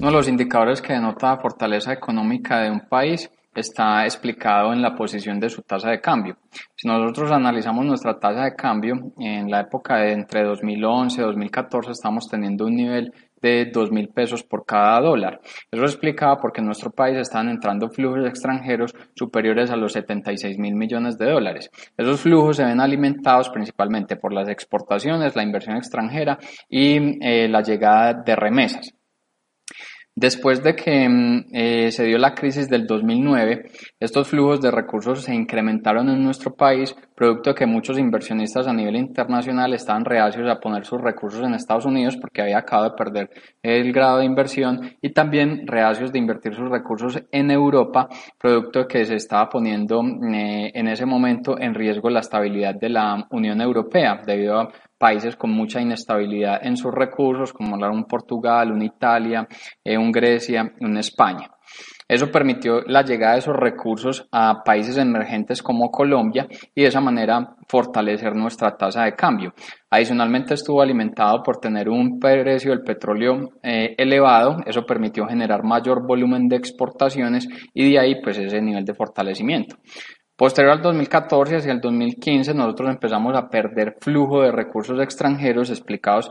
Uno 0.00 0.10
de 0.10 0.16
los 0.16 0.28
indicadores 0.28 0.80
que 0.80 0.92
denota 0.92 1.30
la 1.30 1.38
fortaleza 1.38 1.92
económica 1.92 2.60
de 2.60 2.70
un 2.70 2.82
país 2.88 3.28
está 3.52 4.04
explicado 4.04 4.72
en 4.72 4.80
la 4.80 4.94
posición 4.94 5.40
de 5.40 5.50
su 5.50 5.62
tasa 5.62 5.90
de 5.90 6.00
cambio. 6.00 6.36
Si 6.76 6.86
nosotros 6.86 7.32
analizamos 7.32 7.84
nuestra 7.84 8.16
tasa 8.16 8.44
de 8.44 8.54
cambio, 8.54 8.94
en 9.18 9.50
la 9.50 9.62
época 9.62 9.96
de 9.96 10.12
entre 10.12 10.44
2011 10.44 11.20
y 11.20 11.24
2014 11.24 11.90
estamos 11.90 12.28
teniendo 12.28 12.66
un 12.66 12.76
nivel 12.76 13.12
de 13.42 13.70
2 13.72 13.90
mil 13.90 14.08
pesos 14.10 14.44
por 14.44 14.64
cada 14.64 15.00
dólar. 15.00 15.40
Eso 15.68 15.82
explicaba 15.82 16.40
porque 16.40 16.60
en 16.60 16.66
nuestro 16.66 16.90
país 16.90 17.16
están 17.18 17.48
entrando 17.48 17.88
flujos 17.88 18.24
extranjeros 18.24 18.94
superiores 19.16 19.70
a 19.72 19.76
los 19.76 19.94
76 19.94 20.58
mil 20.58 20.76
millones 20.76 21.18
de 21.18 21.28
dólares. 21.28 21.70
Esos 21.96 22.20
flujos 22.20 22.56
se 22.56 22.64
ven 22.64 22.80
alimentados 22.80 23.48
principalmente 23.48 24.14
por 24.14 24.32
las 24.32 24.48
exportaciones, 24.48 25.34
la 25.34 25.42
inversión 25.42 25.76
extranjera 25.76 26.38
y 26.68 27.18
eh, 27.20 27.48
la 27.48 27.62
llegada 27.62 28.14
de 28.14 28.36
remesas. 28.36 28.94
Después 30.20 30.64
de 30.64 30.74
que 30.74 31.08
mm, 31.08 31.44
eh, 31.52 31.92
se 31.92 32.02
dio 32.02 32.18
la 32.18 32.34
crisis 32.34 32.68
del 32.68 32.88
2009, 32.88 33.70
estos 34.00 34.26
flujos 34.26 34.60
de 34.60 34.72
recursos 34.72 35.22
se 35.22 35.32
incrementaron 35.32 36.08
en 36.08 36.24
nuestro 36.24 36.56
país, 36.56 36.92
producto 37.14 37.50
de 37.50 37.54
que 37.54 37.66
muchos 37.66 38.00
inversionistas 38.00 38.66
a 38.66 38.72
nivel 38.72 38.96
internacional 38.96 39.74
estaban 39.74 40.04
reacios 40.04 40.50
a 40.50 40.58
poner 40.58 40.84
sus 40.84 41.00
recursos 41.00 41.44
en 41.44 41.54
Estados 41.54 41.84
Unidos 41.84 42.16
porque 42.16 42.42
había 42.42 42.58
acabado 42.58 42.90
de 42.90 42.96
perder 42.96 43.30
el 43.62 43.92
grado 43.92 44.18
de 44.18 44.24
inversión 44.24 44.90
y 45.00 45.10
también 45.10 45.68
reacios 45.68 46.10
de 46.10 46.18
invertir 46.18 46.52
sus 46.52 46.68
recursos 46.68 47.22
en 47.30 47.52
Europa, 47.52 48.08
producto 48.36 48.80
de 48.80 48.86
que 48.88 49.04
se 49.04 49.14
estaba 49.14 49.48
poniendo 49.48 50.02
eh, 50.02 50.72
en 50.74 50.88
ese 50.88 51.06
momento 51.06 51.56
en 51.60 51.74
riesgo 51.74 52.10
la 52.10 52.20
estabilidad 52.20 52.74
de 52.74 52.88
la 52.88 53.24
Unión 53.30 53.60
Europea 53.60 54.20
debido 54.26 54.58
a 54.58 54.68
países 54.98 55.36
con 55.36 55.50
mucha 55.50 55.80
inestabilidad 55.80 56.58
en 56.62 56.76
sus 56.76 56.92
recursos, 56.92 57.52
como 57.52 57.76
un 57.76 58.04
Portugal, 58.04 58.72
un 58.72 58.82
Italia, 58.82 59.46
eh, 59.84 59.96
un 59.96 60.10
Grecia, 60.12 60.72
un 60.80 60.98
España. 60.98 61.50
Eso 62.08 62.30
permitió 62.30 62.80
la 62.86 63.02
llegada 63.02 63.34
de 63.34 63.40
esos 63.40 63.54
recursos 63.54 64.26
a 64.32 64.64
países 64.64 64.96
emergentes 64.96 65.62
como 65.62 65.90
Colombia 65.90 66.48
y 66.74 66.80
de 66.80 66.88
esa 66.88 67.02
manera 67.02 67.54
fortalecer 67.68 68.34
nuestra 68.34 68.78
tasa 68.78 69.04
de 69.04 69.14
cambio. 69.14 69.52
Adicionalmente 69.90 70.54
estuvo 70.54 70.80
alimentado 70.80 71.42
por 71.42 71.58
tener 71.58 71.90
un 71.90 72.18
precio 72.18 72.70
del 72.70 72.82
petróleo 72.82 73.50
eh, 73.62 73.94
elevado, 73.98 74.56
eso 74.64 74.86
permitió 74.86 75.26
generar 75.26 75.62
mayor 75.64 76.06
volumen 76.06 76.48
de 76.48 76.56
exportaciones 76.56 77.46
y 77.74 77.92
de 77.92 77.98
ahí 77.98 78.22
pues 78.22 78.38
ese 78.38 78.62
nivel 78.62 78.86
de 78.86 78.94
fortalecimiento. 78.94 79.76
Posterior 80.38 80.74
al 80.74 80.82
2014 80.82 81.56
hacia 81.56 81.72
el 81.72 81.80
2015 81.80 82.54
nosotros 82.54 82.90
empezamos 82.90 83.36
a 83.36 83.48
perder 83.48 83.96
flujo 84.00 84.42
de 84.42 84.52
recursos 84.52 85.00
extranjeros 85.00 85.68
explicados 85.68 86.30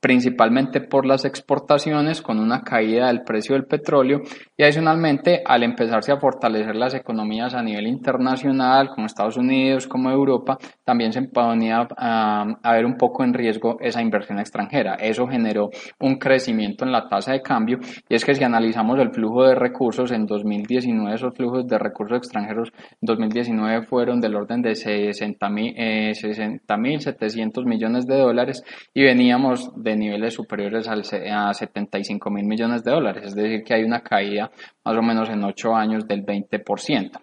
principalmente 0.00 0.80
por 0.80 1.04
las 1.04 1.24
exportaciones 1.24 2.22
con 2.22 2.38
una 2.40 2.62
caída 2.62 3.08
del 3.08 3.22
precio 3.22 3.54
del 3.54 3.66
petróleo 3.66 4.22
y 4.56 4.62
adicionalmente 4.62 5.42
al 5.44 5.62
empezarse 5.62 6.10
a 6.10 6.18
fortalecer 6.18 6.74
las 6.74 6.94
economías 6.94 7.54
a 7.54 7.62
nivel 7.62 7.86
internacional 7.86 8.88
como 8.88 9.06
Estados 9.06 9.36
Unidos 9.36 9.86
como 9.86 10.10
Europa 10.10 10.58
también 10.84 11.12
se 11.12 11.22
ponía 11.22 11.86
a, 11.96 12.72
ver 12.72 12.86
un 12.86 12.96
poco 12.96 13.24
en 13.24 13.34
riesgo 13.34 13.76
esa 13.80 14.00
inversión 14.00 14.38
extranjera. 14.38 14.94
Eso 14.94 15.26
generó 15.26 15.70
un 16.00 16.16
crecimiento 16.16 16.84
en 16.84 16.92
la 16.92 17.08
tasa 17.08 17.32
de 17.32 17.42
cambio 17.42 17.78
y 18.08 18.14
es 18.14 18.24
que 18.24 18.34
si 18.34 18.42
analizamos 18.42 18.98
el 18.98 19.12
flujo 19.12 19.44
de 19.44 19.54
recursos 19.54 20.10
en 20.12 20.26
2019 20.26 21.14
esos 21.14 21.34
flujos 21.34 21.66
de 21.66 21.78
recursos 21.78 22.18
extranjeros 22.18 22.72
en 22.92 22.98
2019 23.02 23.82
fueron 23.82 24.20
del 24.20 24.34
orden 24.34 24.62
de 24.62 24.74
60 24.74 25.48
mil 25.50 25.74
eh, 25.76 26.14
700 26.14 27.64
millones 27.64 28.06
de 28.06 28.16
dólares 28.16 28.62
y 28.94 29.02
veníamos 29.02 29.70
de 29.76 29.89
niveles 29.96 30.34
superiores 30.34 30.88
al, 30.88 31.02
a 31.32 31.54
75 31.54 32.30
mil 32.30 32.44
millones 32.44 32.82
de 32.84 32.90
dólares, 32.90 33.24
es 33.26 33.34
decir, 33.34 33.62
que 33.64 33.74
hay 33.74 33.84
una 33.84 34.00
caída 34.00 34.50
más 34.84 34.96
o 34.96 35.02
menos 35.02 35.28
en 35.30 35.44
8 35.44 35.74
años 35.74 36.06
del 36.06 36.24
20%. 36.24 37.20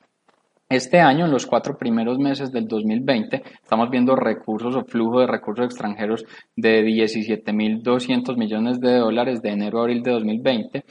Este 0.69 0.99
año, 0.99 1.23
en 1.23 1.31
los 1.31 1.45
cuatro 1.45 1.77
primeros 1.77 2.19
meses 2.19 2.51
del 2.51 2.67
2020, 2.67 3.41
estamos 3.63 3.89
viendo 3.89 4.17
recursos 4.17 4.75
o 4.75 4.83
flujo 4.83 5.21
de 5.21 5.27
recursos 5.27 5.65
extranjeros 5.65 6.25
de 6.57 6.83
17.200 6.83 8.35
millones 8.35 8.81
de 8.81 8.97
dólares 8.97 9.41
de 9.41 9.51
enero 9.51 9.79
a 9.79 9.83
abril 9.83 10.03
de 10.03 10.11
2020. 10.11 10.83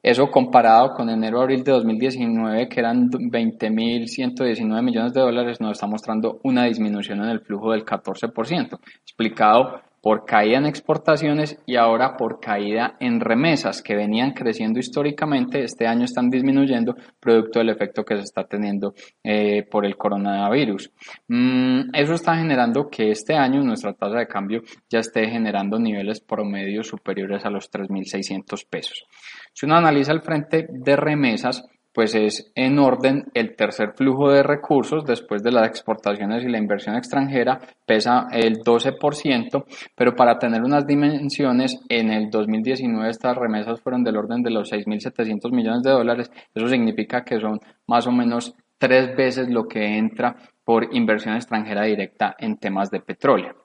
Eso 0.00 0.30
comparado 0.30 0.94
con 0.94 1.10
enero 1.10 1.40
a 1.40 1.42
abril 1.42 1.64
de 1.64 1.72
2019, 1.72 2.68
que 2.68 2.78
eran 2.78 3.10
20.119 3.10 4.82
millones 4.84 5.12
de 5.12 5.20
dólares, 5.20 5.60
nos 5.60 5.72
está 5.72 5.88
mostrando 5.88 6.38
una 6.44 6.66
disminución 6.66 7.18
en 7.24 7.30
el 7.30 7.40
flujo 7.40 7.72
del 7.72 7.84
14%, 7.84 8.78
explicado 9.02 9.80
por 10.04 10.26
caída 10.26 10.58
en 10.58 10.66
exportaciones 10.66 11.58
y 11.64 11.76
ahora 11.76 12.18
por 12.18 12.38
caída 12.38 12.94
en 13.00 13.20
remesas 13.20 13.80
que 13.80 13.96
venían 13.96 14.32
creciendo 14.32 14.78
históricamente, 14.78 15.64
este 15.64 15.86
año 15.86 16.04
están 16.04 16.28
disminuyendo 16.28 16.94
producto 17.18 17.58
del 17.58 17.70
efecto 17.70 18.04
que 18.04 18.16
se 18.16 18.24
está 18.24 18.44
teniendo 18.44 18.92
eh, 19.22 19.62
por 19.62 19.86
el 19.86 19.96
coronavirus. 19.96 20.92
Mm, 21.28 21.94
eso 21.94 22.12
está 22.12 22.36
generando 22.36 22.90
que 22.90 23.12
este 23.12 23.32
año 23.32 23.62
nuestra 23.62 23.94
tasa 23.94 24.18
de 24.18 24.28
cambio 24.28 24.60
ya 24.90 24.98
esté 24.98 25.26
generando 25.26 25.78
niveles 25.78 26.20
promedios 26.20 26.86
superiores 26.86 27.46
a 27.46 27.50
los 27.50 27.72
3.600 27.72 28.68
pesos. 28.68 29.06
Si 29.54 29.64
uno 29.64 29.76
analiza 29.76 30.12
el 30.12 30.20
frente 30.20 30.66
de 30.68 30.96
remesas, 30.96 31.64
pues 31.94 32.14
es 32.16 32.50
en 32.56 32.78
orden 32.80 33.26
el 33.34 33.54
tercer 33.54 33.92
flujo 33.96 34.30
de 34.30 34.42
recursos 34.42 35.04
después 35.04 35.42
de 35.42 35.52
las 35.52 35.68
exportaciones 35.68 36.44
y 36.44 36.48
la 36.48 36.58
inversión 36.58 36.96
extranjera, 36.96 37.60
pesa 37.86 38.26
el 38.32 38.58
12%, 38.58 39.64
pero 39.94 40.16
para 40.16 40.38
tener 40.38 40.62
unas 40.62 40.86
dimensiones, 40.86 41.80
en 41.88 42.10
el 42.10 42.30
2019 42.30 43.08
estas 43.08 43.36
remesas 43.36 43.80
fueron 43.80 44.02
del 44.02 44.16
orden 44.16 44.42
de 44.42 44.50
los 44.50 44.72
6.700 44.72 45.52
millones 45.52 45.82
de 45.82 45.90
dólares, 45.90 46.30
eso 46.52 46.66
significa 46.66 47.24
que 47.24 47.40
son 47.40 47.60
más 47.86 48.06
o 48.08 48.12
menos 48.12 48.54
tres 48.78 49.16
veces 49.16 49.48
lo 49.48 49.68
que 49.68 49.96
entra 49.96 50.36
por 50.64 50.94
inversión 50.94 51.36
extranjera 51.36 51.84
directa 51.84 52.34
en 52.38 52.56
temas 52.56 52.90
de 52.90 53.00
petróleo. 53.00 53.63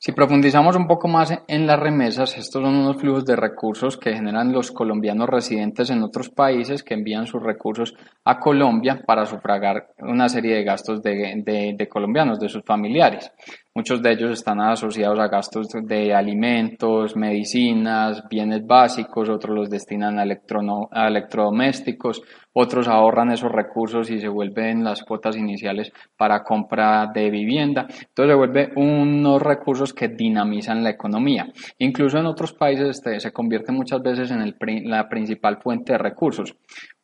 Si 0.00 0.12
profundizamos 0.12 0.76
un 0.76 0.86
poco 0.86 1.08
más 1.08 1.36
en 1.48 1.66
las 1.66 1.80
remesas, 1.80 2.38
estos 2.38 2.62
son 2.62 2.76
unos 2.76 2.98
flujos 2.98 3.24
de 3.24 3.34
recursos 3.34 3.96
que 3.96 4.14
generan 4.14 4.52
los 4.52 4.70
colombianos 4.70 5.28
residentes 5.28 5.90
en 5.90 6.04
otros 6.04 6.28
países 6.28 6.84
que 6.84 6.94
envían 6.94 7.26
sus 7.26 7.42
recursos 7.42 7.96
a 8.24 8.38
Colombia 8.38 9.02
para 9.04 9.26
sufragar 9.26 9.88
una 9.98 10.28
serie 10.28 10.54
de 10.54 10.62
gastos 10.62 11.02
de, 11.02 11.88
colombianos, 11.90 12.38
de 12.38 12.48
sus 12.48 12.62
familiares. 12.62 13.32
Muchos 13.78 14.02
de 14.02 14.10
ellos 14.10 14.32
están 14.32 14.60
asociados 14.60 15.20
a 15.20 15.28
gastos 15.28 15.68
de 15.84 16.12
alimentos, 16.12 17.14
medicinas, 17.14 18.24
bienes 18.28 18.66
básicos, 18.66 19.28
otros 19.28 19.56
los 19.56 19.70
destinan 19.70 20.18
a, 20.18 21.06
electrodomésticos, 21.06 22.20
otros 22.52 22.88
ahorran 22.88 23.30
esos 23.30 23.52
recursos 23.52 24.10
y 24.10 24.18
se 24.18 24.26
vuelven 24.26 24.82
las 24.82 25.04
cuotas 25.04 25.36
iniciales 25.36 25.92
para 26.16 26.42
compra 26.42 27.08
de 27.14 27.30
vivienda. 27.30 27.82
Entonces 27.82 28.32
se 28.32 28.34
vuelve 28.34 28.72
unos 28.74 29.40
recursos 29.40 29.94
que 29.94 30.08
dinamizan 30.08 30.82
la 30.82 30.90
economía. 30.90 31.46
Incluso 31.78 32.18
en 32.18 32.26
otros 32.26 32.54
países 32.54 32.88
este, 32.88 33.20
se 33.20 33.30
convierte 33.30 33.70
muchas 33.70 34.02
veces 34.02 34.32
en 34.32 34.90
la 34.90 35.08
principal 35.08 35.58
fuente 35.62 35.92
de 35.92 35.98
recursos. 35.98 36.56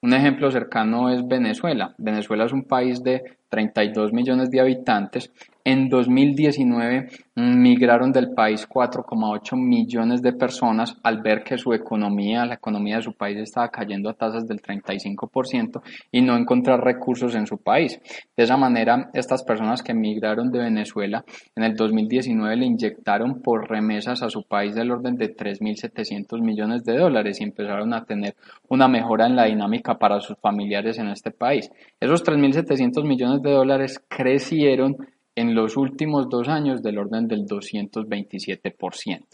Un 0.04 0.12
ejemplo 0.12 0.50
cercano 0.50 1.08
es 1.08 1.26
Venezuela. 1.26 1.94
Venezuela 1.96 2.44
es 2.44 2.52
un 2.52 2.64
país 2.64 3.02
de 3.02 3.22
32 3.48 4.12
millones 4.12 4.50
de 4.50 4.60
habitantes 4.60 5.32
en 5.64 5.88
2019 5.88 7.08
migraron 7.36 8.12
del 8.12 8.32
país 8.34 8.68
4,8 8.68 9.56
millones 9.56 10.20
de 10.20 10.34
personas 10.34 10.94
al 11.02 11.22
ver 11.22 11.42
que 11.42 11.56
su 11.56 11.72
economía, 11.72 12.44
la 12.44 12.56
economía 12.56 12.96
de 12.96 13.02
su 13.02 13.14
país 13.14 13.38
estaba 13.38 13.70
cayendo 13.70 14.10
a 14.10 14.14
tasas 14.14 14.46
del 14.46 14.60
35% 14.60 15.80
y 16.12 16.20
no 16.20 16.36
encontrar 16.36 16.84
recursos 16.84 17.34
en 17.34 17.46
su 17.46 17.56
país. 17.56 17.98
De 18.36 18.44
esa 18.44 18.58
manera, 18.58 19.10
estas 19.14 19.42
personas 19.42 19.82
que 19.82 19.94
migraron 19.94 20.52
de 20.52 20.58
Venezuela 20.58 21.24
en 21.56 21.64
el 21.64 21.74
2019 21.74 22.56
le 22.56 22.66
inyectaron 22.66 23.40
por 23.40 23.68
remesas 23.68 24.22
a 24.22 24.28
su 24.28 24.42
país 24.42 24.74
del 24.74 24.90
orden 24.90 25.16
de 25.16 25.34
3.700 25.34 26.42
millones 26.42 26.84
de 26.84 26.98
dólares 26.98 27.40
y 27.40 27.44
empezaron 27.44 27.94
a 27.94 28.04
tener 28.04 28.36
una 28.68 28.86
mejora 28.86 29.26
en 29.26 29.34
la 29.34 29.46
dinámica 29.46 29.93
para 29.98 30.20
sus 30.20 30.36
familiares 30.38 30.98
en 30.98 31.08
este 31.08 31.30
país. 31.30 31.70
Esos 32.00 32.24
3.700 32.24 33.04
millones 33.04 33.42
de 33.42 33.50
dólares 33.50 34.02
crecieron 34.08 34.96
en 35.34 35.54
los 35.54 35.76
últimos 35.76 36.28
dos 36.28 36.48
años 36.48 36.82
del 36.82 36.98
orden 36.98 37.26
del 37.26 37.46
227%. 37.46 39.24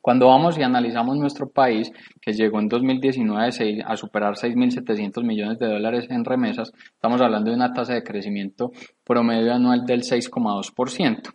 Cuando 0.00 0.28
vamos 0.28 0.56
y 0.56 0.62
analizamos 0.62 1.18
nuestro 1.18 1.50
país, 1.50 1.92
que 2.22 2.32
llegó 2.32 2.58
en 2.58 2.68
2019 2.68 3.82
a 3.84 3.96
superar 3.96 4.32
6.700 4.34 5.22
millones 5.22 5.58
de 5.58 5.66
dólares 5.66 6.06
en 6.08 6.24
remesas, 6.24 6.72
estamos 6.94 7.20
hablando 7.20 7.50
de 7.50 7.56
una 7.56 7.74
tasa 7.74 7.92
de 7.92 8.02
crecimiento 8.02 8.72
promedio 9.04 9.52
anual 9.52 9.84
del 9.84 10.00
6,2%. 10.00 11.34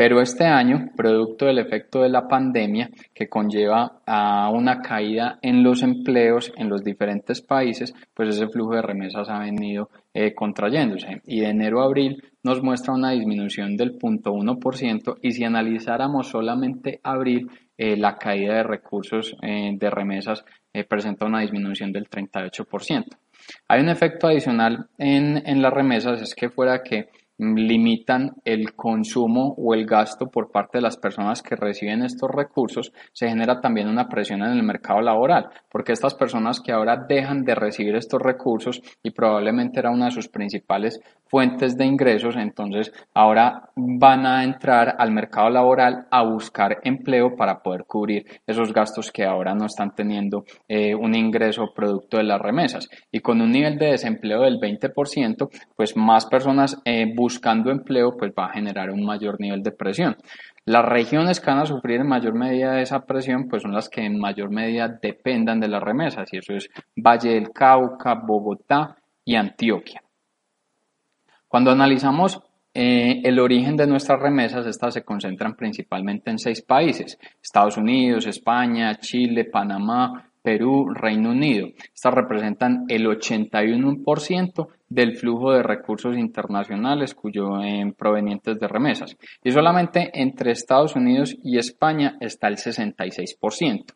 Pero 0.00 0.22
este 0.22 0.46
año, 0.46 0.92
producto 0.96 1.44
del 1.44 1.58
efecto 1.58 2.00
de 2.00 2.08
la 2.08 2.26
pandemia 2.26 2.88
que 3.12 3.28
conlleva 3.28 4.00
a 4.06 4.48
una 4.48 4.80
caída 4.80 5.38
en 5.42 5.62
los 5.62 5.82
empleos 5.82 6.54
en 6.56 6.70
los 6.70 6.82
diferentes 6.82 7.42
países, 7.42 7.92
pues 8.14 8.30
ese 8.30 8.48
flujo 8.48 8.76
de 8.76 8.80
remesas 8.80 9.28
ha 9.28 9.40
venido 9.40 9.90
eh, 10.14 10.32
contrayéndose 10.32 11.20
y 11.26 11.40
de 11.40 11.50
enero 11.50 11.82
a 11.82 11.84
abril 11.84 12.16
nos 12.42 12.62
muestra 12.62 12.94
una 12.94 13.10
disminución 13.10 13.76
del 13.76 13.98
0.1% 13.98 15.18
y 15.20 15.32
si 15.32 15.44
analizáramos 15.44 16.28
solamente 16.28 17.00
abril, 17.02 17.50
eh, 17.76 17.94
la 17.98 18.16
caída 18.16 18.54
de 18.54 18.62
recursos 18.62 19.36
eh, 19.42 19.72
de 19.74 19.90
remesas 19.90 20.46
presenta 20.88 21.26
una 21.26 21.40
disminución 21.40 21.92
del 21.92 22.08
38%. 22.08 23.04
Hay 23.68 23.80
un 23.82 23.90
efecto 23.90 24.28
adicional 24.28 24.86
en, 24.96 25.46
en 25.46 25.60
las 25.60 25.74
remesas, 25.74 26.22
es 26.22 26.34
que 26.34 26.48
fuera 26.48 26.82
que 26.82 27.08
limitan 27.40 28.34
el 28.44 28.74
consumo 28.74 29.54
o 29.56 29.72
el 29.74 29.86
gasto 29.86 30.30
por 30.30 30.50
parte 30.50 30.78
de 30.78 30.82
las 30.82 30.98
personas 30.98 31.42
que 31.42 31.56
reciben 31.56 32.02
estos 32.02 32.30
recursos, 32.30 32.92
se 33.12 33.28
genera 33.28 33.60
también 33.60 33.88
una 33.88 34.08
presión 34.08 34.42
en 34.42 34.52
el 34.52 34.62
mercado 34.62 35.00
laboral, 35.00 35.48
porque 35.70 35.92
estas 35.92 36.14
personas 36.14 36.60
que 36.60 36.72
ahora 36.72 37.04
dejan 37.08 37.44
de 37.44 37.54
recibir 37.54 37.96
estos 37.96 38.20
recursos 38.20 38.82
y 39.02 39.10
probablemente 39.10 39.80
era 39.80 39.90
una 39.90 40.06
de 40.06 40.10
sus 40.10 40.28
principales 40.28 41.00
fuentes 41.26 41.78
de 41.78 41.86
ingresos, 41.86 42.36
entonces 42.36 42.92
ahora 43.14 43.70
van 43.76 44.26
a 44.26 44.44
entrar 44.44 44.96
al 44.98 45.12
mercado 45.12 45.48
laboral 45.48 46.06
a 46.10 46.22
buscar 46.24 46.78
empleo 46.82 47.36
para 47.36 47.62
poder 47.62 47.84
cubrir 47.84 48.26
esos 48.46 48.72
gastos 48.72 49.10
que 49.12 49.24
ahora 49.24 49.54
no 49.54 49.66
están 49.66 49.94
teniendo 49.94 50.44
eh, 50.68 50.94
un 50.94 51.14
ingreso 51.14 51.72
producto 51.74 52.16
de 52.16 52.24
las 52.24 52.40
remesas. 52.40 52.88
Y 53.12 53.20
con 53.20 53.40
un 53.40 53.52
nivel 53.52 53.78
de 53.78 53.92
desempleo 53.92 54.42
del 54.42 54.58
20%, 54.58 55.48
pues 55.76 55.96
más 55.96 56.26
personas 56.26 56.80
eh, 56.84 57.06
buscando 57.30 57.70
empleo, 57.70 58.16
pues 58.16 58.32
va 58.36 58.46
a 58.46 58.52
generar 58.52 58.90
un 58.90 59.04
mayor 59.04 59.40
nivel 59.40 59.62
de 59.62 59.70
presión. 59.70 60.16
Las 60.64 60.84
regiones 60.84 61.38
que 61.38 61.50
van 61.50 61.60
a 61.60 61.66
sufrir 61.66 62.00
en 62.00 62.08
mayor 62.08 62.34
medida 62.34 62.80
esa 62.80 63.06
presión, 63.06 63.46
pues 63.48 63.62
son 63.62 63.72
las 63.72 63.88
que 63.88 64.04
en 64.04 64.18
mayor 64.18 64.50
medida 64.50 64.88
dependan 64.88 65.60
de 65.60 65.68
las 65.68 65.82
remesas, 65.82 66.28
y 66.32 66.38
eso 66.38 66.54
es 66.54 66.68
Valle 66.96 67.34
del 67.34 67.50
Cauca, 67.52 68.14
Bogotá 68.14 68.96
y 69.24 69.36
Antioquia. 69.36 70.02
Cuando 71.46 71.70
analizamos 71.70 72.40
eh, 72.74 73.20
el 73.24 73.38
origen 73.38 73.76
de 73.76 73.86
nuestras 73.86 74.20
remesas, 74.20 74.66
estas 74.66 74.94
se 74.94 75.04
concentran 75.04 75.54
principalmente 75.54 76.30
en 76.30 76.38
seis 76.38 76.62
países, 76.62 77.16
Estados 77.40 77.76
Unidos, 77.76 78.26
España, 78.26 78.96
Chile, 78.96 79.44
Panamá, 79.44 80.30
Perú, 80.42 80.88
Reino 80.92 81.30
Unido. 81.30 81.68
Estas 81.94 82.12
representan 82.14 82.86
el 82.88 83.06
81% 83.06 84.68
del 84.90 85.16
flujo 85.16 85.52
de 85.52 85.62
recursos 85.62 86.16
internacionales 86.18 87.14
cuyo 87.14 87.62
eh, 87.62 87.94
provenientes 87.96 88.58
de 88.58 88.68
remesas. 88.68 89.16
Y 89.42 89.52
solamente 89.52 90.10
entre 90.12 90.50
Estados 90.50 90.96
Unidos 90.96 91.36
y 91.42 91.58
España 91.58 92.18
está 92.20 92.48
el 92.48 92.56
66%. 92.56 93.94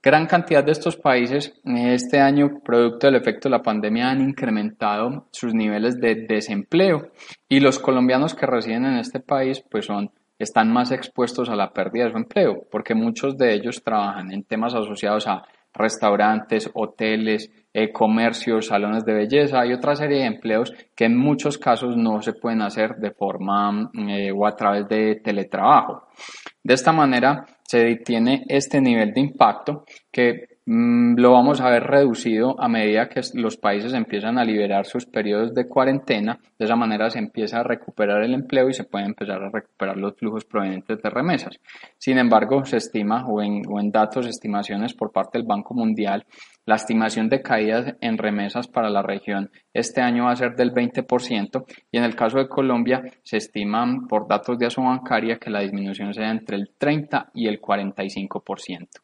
Gran 0.00 0.26
cantidad 0.26 0.62
de 0.62 0.72
estos 0.72 0.96
países 0.96 1.54
este 1.64 2.20
año, 2.20 2.60
producto 2.62 3.06
del 3.06 3.16
efecto 3.16 3.48
de 3.48 3.56
la 3.56 3.62
pandemia, 3.62 4.10
han 4.10 4.20
incrementado 4.20 5.28
sus 5.32 5.54
niveles 5.54 5.98
de 5.98 6.26
desempleo 6.28 7.10
y 7.48 7.60
los 7.60 7.78
colombianos 7.78 8.34
que 8.34 8.46
residen 8.46 8.84
en 8.84 8.98
este 8.98 9.20
país 9.20 9.64
pues 9.70 9.86
son 9.86 10.10
están 10.38 10.72
más 10.72 10.90
expuestos 10.90 11.48
a 11.48 11.56
la 11.56 11.72
pérdida 11.72 12.04
de 12.04 12.10
su 12.10 12.16
empleo, 12.18 12.66
porque 12.70 12.94
muchos 12.94 13.38
de 13.38 13.54
ellos 13.54 13.82
trabajan 13.82 14.32
en 14.32 14.44
temas 14.44 14.74
asociados 14.74 15.26
a 15.26 15.42
restaurantes, 15.72 16.70
hoteles, 16.74 17.50
eh, 17.74 17.92
comercios, 17.92 18.68
salones 18.68 19.04
de 19.04 19.12
belleza 19.12 19.66
y 19.66 19.72
otra 19.72 19.96
serie 19.96 20.20
de 20.20 20.26
empleos 20.26 20.72
que 20.94 21.04
en 21.06 21.18
muchos 21.18 21.58
casos 21.58 21.96
no 21.96 22.22
se 22.22 22.32
pueden 22.32 22.62
hacer 22.62 22.94
de 22.96 23.10
forma 23.10 23.90
eh, 24.08 24.30
o 24.32 24.46
a 24.46 24.54
través 24.56 24.88
de 24.88 25.16
teletrabajo. 25.16 26.06
De 26.62 26.72
esta 26.72 26.92
manera 26.92 27.44
se 27.64 27.80
detiene 27.80 28.44
este 28.48 28.80
nivel 28.80 29.12
de 29.12 29.20
impacto 29.20 29.84
que 30.10 30.53
Mm, 30.53 30.53
lo 30.66 31.32
vamos 31.32 31.60
a 31.60 31.68
ver 31.68 31.84
reducido 31.84 32.58
a 32.58 32.68
medida 32.68 33.10
que 33.10 33.20
los 33.34 33.58
países 33.58 33.92
empiezan 33.92 34.38
a 34.38 34.44
liberar 34.44 34.86
sus 34.86 35.04
periodos 35.04 35.54
de 35.54 35.68
cuarentena. 35.68 36.38
De 36.58 36.64
esa 36.64 36.74
manera 36.74 37.10
se 37.10 37.18
empieza 37.18 37.60
a 37.60 37.62
recuperar 37.62 38.22
el 38.22 38.32
empleo 38.32 38.70
y 38.70 38.72
se 38.72 38.84
pueden 38.84 39.08
empezar 39.08 39.42
a 39.42 39.50
recuperar 39.50 39.98
los 39.98 40.16
flujos 40.16 40.46
provenientes 40.46 41.02
de 41.02 41.10
remesas. 41.10 41.60
Sin 41.98 42.16
embargo, 42.16 42.64
se 42.64 42.78
estima, 42.78 43.26
o 43.26 43.42
en, 43.42 43.90
datos, 43.90 44.26
estimaciones 44.26 44.94
por 44.94 45.12
parte 45.12 45.36
del 45.36 45.46
Banco 45.46 45.74
Mundial, 45.74 46.24
la 46.64 46.76
estimación 46.76 47.28
de 47.28 47.42
caídas 47.42 47.94
en 48.00 48.16
remesas 48.16 48.66
para 48.66 48.88
la 48.88 49.02
región 49.02 49.50
este 49.74 50.00
año 50.00 50.24
va 50.24 50.32
a 50.32 50.36
ser 50.36 50.56
del 50.56 50.72
20% 50.72 51.64
y 51.90 51.98
en 51.98 52.04
el 52.04 52.16
caso 52.16 52.38
de 52.38 52.48
Colombia 52.48 53.02
se 53.22 53.36
estiman 53.36 54.06
por 54.06 54.26
datos 54.26 54.58
de 54.58 54.68
bancaria 54.74 55.38
que 55.38 55.50
la 55.50 55.60
disminución 55.60 56.14
sea 56.14 56.30
entre 56.30 56.56
el 56.56 56.70
30 56.78 57.32
y 57.34 57.48
el 57.48 57.60
45%. 57.60 59.03